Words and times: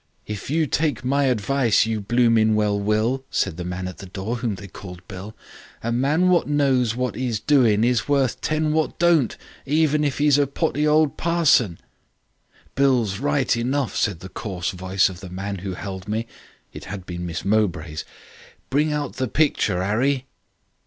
"'If 0.25 0.49
you 0.49 0.65
take 0.65 1.05
my 1.05 1.25
advice 1.25 1.85
you 1.85 2.01
bloomin' 2.01 2.55
well 2.55 2.79
will,' 2.79 3.23
said 3.29 3.55
the 3.57 3.63
man 3.63 3.87
at 3.87 3.99
the 3.99 4.07
door, 4.07 4.37
whom 4.37 4.55
they 4.55 4.67
called 4.67 5.07
Bill. 5.07 5.35
'A 5.83 5.91
man 5.91 6.27
wot 6.27 6.49
knows 6.49 6.95
wot 6.95 7.15
'e's 7.15 7.39
doin' 7.39 7.83
is 7.83 8.07
worth 8.07 8.41
ten 8.41 8.73
wot 8.73 8.97
don't, 8.97 9.37
even 9.63 10.03
if 10.03 10.19
'e's 10.19 10.39
a 10.39 10.47
potty 10.47 10.87
old 10.87 11.17
parson.' 11.17 11.77
"'Bill's 12.73 13.19
right 13.19 13.55
enough,' 13.55 13.95
said 13.95 14.21
the 14.21 14.29
coarse 14.29 14.71
voice 14.71 15.07
of 15.07 15.19
the 15.19 15.29
man 15.29 15.59
who 15.59 15.75
held 15.75 16.07
me 16.07 16.25
(it 16.73 16.85
had 16.85 17.05
been 17.05 17.27
Miss 17.27 17.45
Mowbray's). 17.45 18.03
'Bring 18.71 18.91
out 18.91 19.17
the 19.17 19.27
picture, 19.27 19.83
'Arry.' 19.83 20.25